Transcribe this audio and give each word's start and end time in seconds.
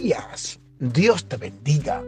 días. 0.00 0.60
Dios 0.78 1.28
te 1.28 1.36
bendiga. 1.36 2.02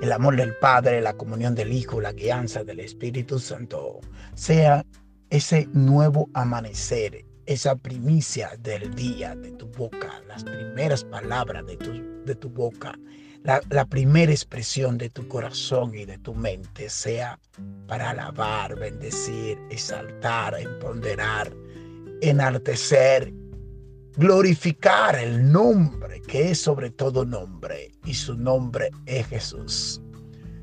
El 0.00 0.12
amor 0.12 0.36
del 0.36 0.56
Padre, 0.56 1.00
la 1.00 1.14
comunión 1.14 1.54
del 1.54 1.72
Hijo, 1.72 2.00
la 2.00 2.12
guianza 2.12 2.64
del 2.64 2.80
Espíritu 2.80 3.38
Santo 3.38 4.00
sea 4.34 4.84
ese 5.30 5.68
nuevo 5.72 6.28
amanecer, 6.34 7.24
esa 7.46 7.76
primicia 7.76 8.52
del 8.60 8.94
día 8.94 9.34
de 9.36 9.50
tu 9.52 9.66
boca, 9.68 10.22
las 10.26 10.44
primeras 10.44 11.04
palabras 11.04 11.66
de 11.66 11.76
tu, 11.76 12.24
de 12.24 12.34
tu 12.34 12.48
boca, 12.48 12.98
la, 13.42 13.60
la, 13.68 13.84
primera 13.84 14.32
expresión 14.32 14.96
de 14.96 15.10
tu 15.10 15.28
corazón 15.28 15.94
y 15.94 16.06
de 16.06 16.18
tu 16.18 16.34
mente 16.34 16.88
sea 16.88 17.38
para 17.86 18.10
alabar, 18.10 18.74
bendecir, 18.76 19.58
exaltar, 19.70 20.58
empoderar, 20.58 21.52
enaltecer 22.22 23.32
glorificar 24.16 25.16
el 25.16 25.50
nombre 25.50 26.20
que 26.22 26.50
es 26.50 26.60
sobre 26.60 26.90
todo 26.90 27.24
nombre 27.24 27.92
y 28.04 28.14
su 28.14 28.36
nombre 28.36 28.90
es 29.06 29.26
Jesús. 29.26 30.00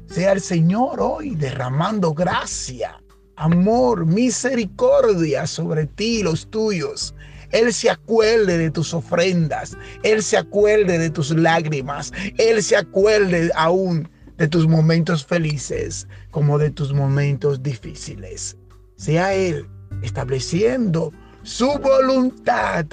Sea 0.07 0.33
el 0.33 0.41
Señor 0.41 0.99
hoy 0.99 1.35
derramando 1.35 2.13
gracia, 2.13 3.01
amor, 3.35 4.05
misericordia 4.05 5.47
sobre 5.47 5.85
ti 5.85 6.19
y 6.19 6.23
los 6.23 6.49
tuyos. 6.49 7.13
Él 7.51 7.73
se 7.73 7.89
acuerde 7.89 8.57
de 8.57 8.71
tus 8.71 8.93
ofrendas, 8.93 9.77
Él 10.03 10.23
se 10.23 10.37
acuerde 10.37 10.97
de 10.97 11.09
tus 11.09 11.31
lágrimas, 11.31 12.13
Él 12.37 12.63
se 12.63 12.77
acuerde 12.77 13.51
aún 13.55 14.09
de 14.37 14.47
tus 14.47 14.67
momentos 14.67 15.25
felices 15.25 16.07
como 16.31 16.57
de 16.57 16.71
tus 16.71 16.93
momentos 16.93 17.61
difíciles. 17.61 18.57
Sea 18.95 19.33
Él 19.33 19.67
estableciendo 20.01 21.11
su 21.43 21.67
voluntad 21.79 22.85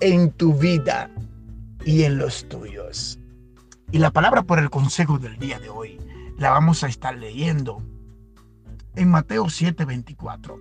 en 0.00 0.30
tu 0.32 0.54
vida 0.54 1.10
y 1.84 2.04
en 2.04 2.18
los 2.18 2.48
tuyos. 2.48 3.18
Y 3.90 3.98
la 3.98 4.10
palabra 4.10 4.42
por 4.42 4.58
el 4.58 4.70
consejo 4.70 5.18
del 5.18 5.38
día 5.38 5.58
de 5.58 5.68
hoy 5.68 5.98
la 6.38 6.50
vamos 6.50 6.84
a 6.84 6.88
estar 6.88 7.16
leyendo 7.16 7.82
en 8.94 9.10
Mateo 9.10 9.44
7:24. 9.46 10.56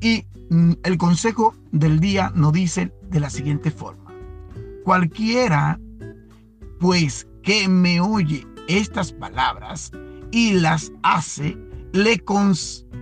Y 0.00 0.24
mm, 0.50 0.72
el 0.82 0.98
consejo 0.98 1.54
del 1.72 2.00
día 2.00 2.32
nos 2.34 2.52
dice 2.52 2.92
de 3.10 3.20
la 3.20 3.30
siguiente 3.30 3.70
forma. 3.70 4.12
Cualquiera, 4.84 5.78
pues, 6.80 7.26
que 7.42 7.68
me 7.68 8.00
oye 8.00 8.46
estas 8.68 9.12
palabras 9.12 9.90
y 10.30 10.54
las 10.54 10.92
hace, 11.02 11.56
le, 11.92 12.22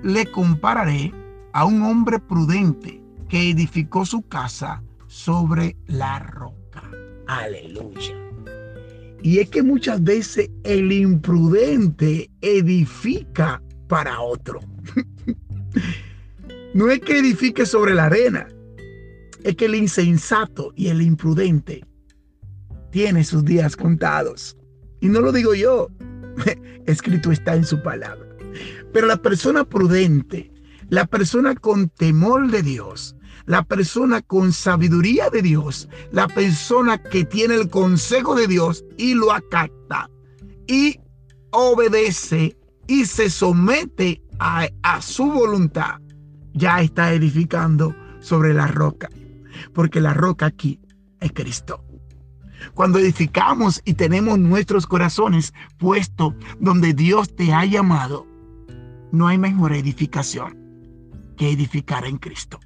le 0.03 0.27
compararé 0.31 1.13
a 1.53 1.65
un 1.65 1.83
hombre 1.83 2.19
prudente 2.19 3.03
que 3.29 3.51
edificó 3.51 4.05
su 4.05 4.23
casa 4.23 4.83
sobre 5.11 5.77
la 5.89 6.21
roca. 6.21 6.89
Aleluya. 7.27 8.15
Y 9.23 9.41
es 9.41 9.51
que 9.51 9.63
muchas 9.63 10.03
veces 10.03 10.49
el 10.63 10.93
imprudente 10.93 12.31
edifica 12.41 13.61
para 13.89 14.21
otro. 14.21 14.61
no 16.75 16.91
es 16.91 17.01
que 17.01 17.19
edifique 17.19 17.67
sobre 17.67 17.93
la 17.93 18.07
arena, 18.07 18.47
es 19.43 19.57
que 19.57 19.65
el 19.65 19.75
insensato 19.75 20.73
y 20.77 20.89
el 20.89 21.03
imprudente 21.03 21.85
tiene 22.93 23.25
sus 23.25 23.45
días 23.45 23.77
contados. 23.77 24.57
Y 25.01 25.09
no 25.09 25.21
lo 25.21 25.33
digo 25.33 25.55
yo, 25.55 25.89
escrito 26.87 27.33
está 27.33 27.57
en 27.57 27.65
su 27.65 27.83
palabra. 27.83 28.29
Pero 28.93 29.09
la 29.09 29.17
persona 29.17 29.65
prudente, 29.65 30.53
la 30.89 31.05
persona 31.05 31.57
con 31.57 31.89
temor 31.89 32.49
de 32.51 32.63
Dios, 32.63 33.17
la 33.47 33.63
persona 33.63 34.23
con 34.23 34.53
sabiduría 34.53 35.31
de 35.31 35.43
Dios, 35.43 35.89
la 36.13 36.29
persona 36.29 37.03
que 37.03 37.25
tiene 37.25 37.55
el 37.55 37.69
consejo 37.69 38.35
de 38.35 38.47
Dios 38.47 38.85
y 38.97 39.15
lo 39.15 39.33
acata 39.33 40.11
y 40.67 41.01
obedece 41.51 42.57
y 42.87 43.05
se 43.05 43.31
somete 43.31 44.23
a, 44.39 44.69
a 44.83 45.03
su 45.03 45.31
voluntad, 45.31 46.01
ya 46.55 46.81
está 46.81 47.13
edificando 47.13 47.95
sobre 48.21 48.55
la 48.55 48.67
roca, 48.67 49.09
porque 49.75 50.01
la 50.01 50.15
roca 50.15 50.47
aquí 50.47 50.81
es 51.21 51.33
Cristo. 51.33 51.85
Cuando 52.75 52.99
edificamos 52.99 53.81
y 53.85 53.95
tenemos 53.95 54.39
nuestros 54.39 54.87
corazones 54.87 55.55
puestos 55.79 56.35
donde 56.59 56.93
Dios 56.93 57.35
te 57.35 57.53
ha 57.53 57.65
llamado, 57.65 58.27
no 59.13 59.29
hay 59.29 59.39
mejor 59.39 59.73
edificación 59.73 60.59
que 61.37 61.51
edificar 61.51 62.05
en 62.05 62.19
Cristo. 62.19 62.61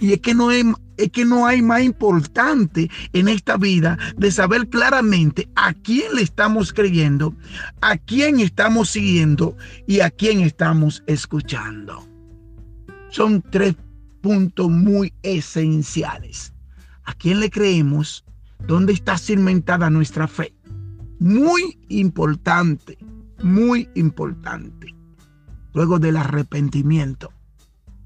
Y 0.00 0.12
es 0.12 0.20
que 0.20 0.34
no 0.34 0.50
es 0.50 1.12
que 1.12 1.24
no 1.24 1.46
hay 1.46 1.62
más 1.62 1.82
importante 1.82 2.90
en 3.12 3.28
esta 3.28 3.56
vida 3.56 3.98
de 4.16 4.30
saber 4.32 4.68
claramente 4.68 5.48
a 5.54 5.72
quién 5.72 6.14
le 6.14 6.22
estamos 6.22 6.72
creyendo, 6.72 7.34
a 7.80 7.96
quién 7.96 8.40
estamos 8.40 8.90
siguiendo 8.90 9.56
y 9.86 10.00
a 10.00 10.10
quién 10.10 10.40
estamos 10.40 11.04
escuchando. 11.06 12.04
Son 13.10 13.42
tres 13.42 13.76
puntos 14.20 14.68
muy 14.70 15.12
esenciales. 15.22 16.52
¿A 17.04 17.14
quién 17.14 17.40
le 17.40 17.48
creemos? 17.48 18.24
¿Dónde 18.66 18.92
está 18.92 19.16
cimentada 19.16 19.88
nuestra 19.88 20.26
fe? 20.26 20.52
Muy 21.20 21.78
importante, 21.88 22.98
muy 23.42 23.88
importante. 23.94 24.94
Luego 25.74 25.98
del 25.98 26.16
arrepentimiento, 26.16 27.32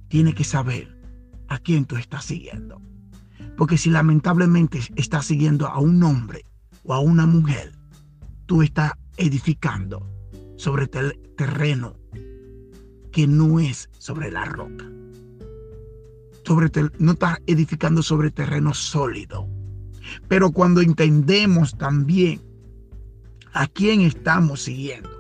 tiene 0.09 0.34
que 0.34 0.44
saber 0.44 1.02
a 1.53 1.59
quién 1.59 1.85
tú 1.85 1.97
estás 1.97 2.25
siguiendo. 2.25 2.81
Porque 3.57 3.77
si 3.77 3.91
lamentablemente 3.91 4.81
estás 4.97 5.27
siguiendo 5.27 5.67
a 5.67 5.79
un 5.79 6.03
hombre 6.03 6.45
o 6.85 6.95
a 6.95 7.01
una 7.01 7.27
mujer, 7.27 7.73
tú 8.47 8.63
estás 8.63 8.93
edificando 9.19 10.09
sobre 10.57 10.87
terreno 10.87 11.97
que 13.13 13.27
no 13.27 13.61
es 13.61 13.91
sobre 13.99 14.31
la 14.31 14.47
roca. 14.47 14.91
Sobre 16.45 16.71
no 16.99 17.13
estás 17.13 17.39
edificando 17.47 18.03
sobre 18.03 18.31
terreno 18.31 18.73
sólido. 18.73 19.47
Pero 20.29 20.51
cuando 20.51 20.81
entendemos 20.81 21.77
también 21.77 22.41
a 23.53 23.67
quién 23.67 24.01
estamos 24.01 24.63
siguiendo, 24.63 25.11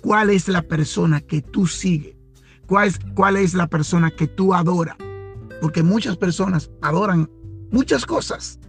cuál 0.00 0.30
es 0.30 0.48
la 0.48 0.62
persona 0.62 1.20
que 1.20 1.40
tú 1.40 1.68
sigues, 1.68 2.16
cuál 2.66 2.88
es, 2.88 2.98
cuál 3.14 3.36
es 3.36 3.54
la 3.54 3.68
persona 3.68 4.10
que 4.10 4.26
tú 4.26 4.52
adoras, 4.52 4.96
porque 5.64 5.82
muchas 5.82 6.18
personas 6.18 6.70
adoran 6.82 7.30
muchas 7.70 8.04
cosas, 8.04 8.60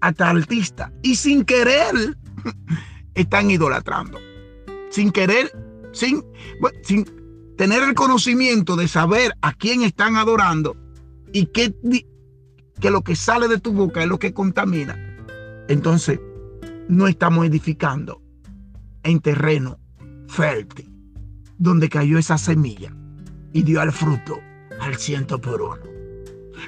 hasta 0.00 0.28
artistas, 0.28 0.90
y 1.04 1.14
sin 1.14 1.44
querer 1.44 2.18
están 3.14 3.48
idolatrando. 3.48 4.18
Sin 4.90 5.12
querer, 5.12 5.52
sin, 5.92 6.24
sin 6.82 7.04
tener 7.56 7.84
el 7.84 7.94
conocimiento 7.94 8.74
de 8.74 8.88
saber 8.88 9.34
a 9.40 9.52
quién 9.52 9.84
están 9.84 10.16
adorando 10.16 10.76
y 11.32 11.46
que, 11.46 11.72
que 12.80 12.90
lo 12.90 13.02
que 13.02 13.14
sale 13.14 13.46
de 13.46 13.60
tu 13.60 13.72
boca 13.72 14.02
es 14.02 14.08
lo 14.08 14.18
que 14.18 14.34
contamina. 14.34 14.98
Entonces, 15.68 16.18
no 16.88 17.06
estamos 17.06 17.46
edificando 17.46 18.20
en 19.04 19.20
terreno 19.20 19.78
fértil, 20.26 20.90
donde 21.56 21.88
cayó 21.88 22.18
esa 22.18 22.36
semilla 22.36 22.92
y 23.52 23.62
dio 23.62 23.80
al 23.80 23.92
fruto 23.92 24.40
al 24.80 24.96
ciento 24.96 25.40
por 25.40 25.62
uno. 25.62 25.95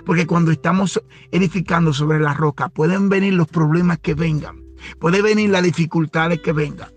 Porque 0.04 0.26
cuando 0.26 0.50
estamos 0.50 1.02
edificando 1.30 1.92
sobre 1.92 2.20
la 2.20 2.34
roca, 2.34 2.68
pueden 2.68 3.08
venir 3.08 3.34
los 3.34 3.48
problemas 3.48 3.98
que 3.98 4.14
vengan. 4.14 4.62
Pueden 4.98 5.22
venir 5.22 5.50
las 5.50 5.62
dificultades 5.62 6.40
que 6.40 6.52
vengan. 6.52 6.90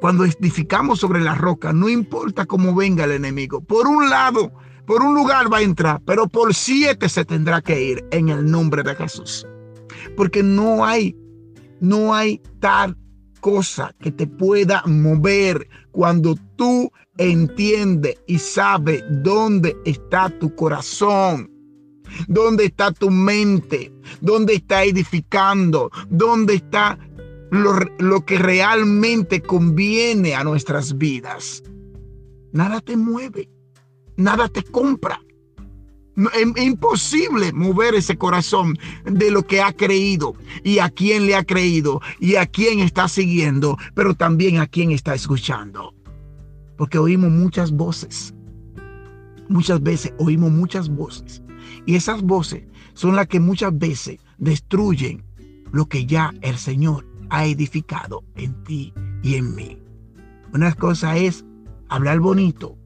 Cuando 0.00 0.24
edificamos 0.24 1.00
sobre 1.00 1.20
la 1.20 1.34
roca, 1.34 1.72
no 1.72 1.88
importa 1.88 2.46
cómo 2.46 2.74
venga 2.74 3.04
el 3.04 3.12
enemigo. 3.12 3.60
Por 3.60 3.86
un 3.86 4.10
lado, 4.10 4.52
por 4.86 5.02
un 5.02 5.14
lugar 5.14 5.52
va 5.52 5.58
a 5.58 5.62
entrar, 5.62 6.00
pero 6.04 6.28
por 6.28 6.54
siete 6.54 7.08
se 7.08 7.24
tendrá 7.24 7.60
que 7.60 7.82
ir 7.82 8.04
en 8.10 8.28
el 8.28 8.48
nombre 8.48 8.82
de 8.82 8.94
Jesús. 8.94 9.46
Porque 10.16 10.42
no 10.42 10.84
hay, 10.84 11.16
no 11.80 12.14
hay 12.14 12.40
tal 12.60 12.96
cosa 13.40 13.94
que 14.00 14.12
te 14.12 14.26
pueda 14.26 14.82
mover 14.86 15.68
cuando 15.92 16.36
tú 16.56 16.90
entiendes 17.18 18.16
y 18.26 18.38
sabes 18.38 19.02
dónde 19.22 19.76
está 19.84 20.28
tu 20.38 20.54
corazón. 20.54 21.50
¿Dónde 22.28 22.66
está 22.66 22.92
tu 22.92 23.10
mente? 23.10 23.92
¿Dónde 24.20 24.54
está 24.54 24.84
edificando? 24.84 25.90
¿Dónde 26.08 26.54
está 26.54 26.98
lo, 27.50 28.24
que 28.24 28.38
realmente 28.38 29.42
conviene 29.42 30.34
a 30.34 30.44
nuestras 30.44 30.96
vidas? 30.96 31.62
Nada 32.52 32.80
te 32.80 32.96
mueve, 32.96 33.48
nada 34.16 34.48
te 34.48 34.62
compra. 34.62 35.20
Es 36.34 36.64
imposible 36.64 37.52
mover 37.52 37.94
ese 37.94 38.16
corazón 38.16 38.78
de 39.04 39.30
lo 39.30 39.42
que 39.42 39.60
ha 39.60 39.72
creído 39.74 40.34
y 40.64 40.78
a 40.78 40.88
quién 40.88 41.26
le 41.26 41.34
ha 41.34 41.44
creído 41.44 42.00
y 42.20 42.36
a 42.36 42.46
quién 42.46 42.80
está 42.80 43.06
siguiendo, 43.06 43.76
pero 43.94 44.14
también 44.14 44.58
a 44.58 44.66
quién 44.66 44.92
está 44.92 45.14
escuchando. 45.14 45.94
Porque 46.78 46.96
oímos 46.96 47.30
muchas 47.30 47.70
voces. 47.70 48.32
Muchas 49.50 49.82
veces 49.82 50.12
oímos 50.18 50.50
muchas 50.50 50.88
voces 50.88 51.42
y 51.84 51.96
esas 51.96 52.22
voces 52.22 52.64
son 52.94 53.16
las 53.16 53.26
que 53.26 53.40
muchas 53.40 53.76
veces 53.76 54.18
destruyen 54.38 55.24
lo 55.72 55.86
que 55.86 56.06
ya 56.06 56.32
el 56.42 56.56
Señor 56.58 57.06
ha 57.30 57.46
edificado 57.46 58.24
en 58.36 58.62
ti 58.64 58.92
y 59.22 59.34
en 59.34 59.54
mí. 59.54 59.78
Una 60.52 60.72
cosa 60.74 61.16
es 61.16 61.44
hablar 61.88 62.20
bonito 62.20 62.76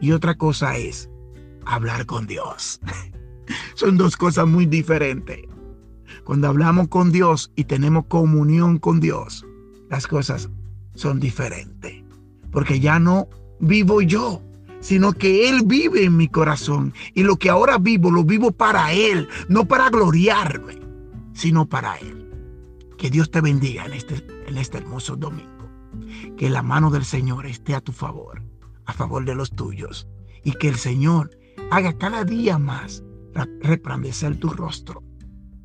y 0.00 0.12
otra 0.12 0.34
cosa 0.34 0.76
es 0.76 1.08
hablar 1.64 2.06
con 2.06 2.26
Dios. 2.26 2.80
Son 3.74 3.96
dos 3.96 4.16
cosas 4.16 4.46
muy 4.46 4.66
diferentes. 4.66 5.40
Cuando 6.24 6.48
hablamos 6.48 6.88
con 6.88 7.10
Dios 7.10 7.50
y 7.56 7.64
tenemos 7.64 8.04
comunión 8.06 8.78
con 8.78 9.00
Dios, 9.00 9.44
las 9.90 10.06
cosas 10.06 10.48
son 10.94 11.18
diferentes. 11.18 12.02
Porque 12.50 12.80
ya 12.80 12.98
no 12.98 13.28
vivo 13.60 14.02
yo, 14.02 14.42
sino 14.82 15.12
que 15.12 15.48
Él 15.48 15.62
vive 15.64 16.04
en 16.04 16.16
mi 16.16 16.28
corazón. 16.28 16.92
Y 17.14 17.22
lo 17.22 17.36
que 17.36 17.48
ahora 17.48 17.78
vivo, 17.78 18.10
lo 18.10 18.24
vivo 18.24 18.50
para 18.52 18.92
Él, 18.92 19.28
no 19.48 19.64
para 19.64 19.88
gloriarme, 19.88 20.78
sino 21.32 21.66
para 21.66 21.96
Él. 21.96 22.28
Que 22.98 23.08
Dios 23.08 23.30
te 23.30 23.40
bendiga 23.40 23.86
en 23.86 23.94
este, 23.94 24.26
en 24.46 24.58
este 24.58 24.78
hermoso 24.78 25.16
domingo. 25.16 25.50
Que 26.36 26.50
la 26.50 26.62
mano 26.62 26.90
del 26.90 27.04
Señor 27.04 27.46
esté 27.46 27.74
a 27.74 27.80
tu 27.80 27.92
favor, 27.92 28.42
a 28.84 28.92
favor 28.92 29.24
de 29.24 29.34
los 29.34 29.52
tuyos. 29.52 30.08
Y 30.44 30.52
que 30.52 30.68
el 30.68 30.76
Señor 30.76 31.30
haga 31.70 31.96
cada 31.96 32.24
día 32.24 32.58
más 32.58 33.02
resplandecer 33.60 34.38
tu 34.38 34.50
rostro 34.50 35.02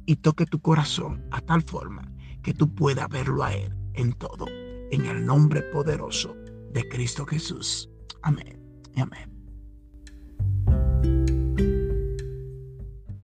y 0.06 0.18
toque 0.18 0.46
tu 0.46 0.62
corazón 0.62 1.26
a 1.32 1.42
tal 1.42 1.64
forma 1.64 2.10
que 2.44 2.54
tú 2.54 2.74
puedas 2.74 3.10
verlo 3.10 3.44
a 3.44 3.54
Él 3.54 3.76
en 3.96 4.14
todo, 4.14 4.46
en 4.92 5.06
el 5.06 5.26
nombre 5.26 5.64
poderoso 5.74 6.36
de 6.72 6.88
Cristo 6.88 7.26
Jesús. 7.26 7.90
Amén 8.22 8.67
y 8.98 9.02
amén. 9.02 9.37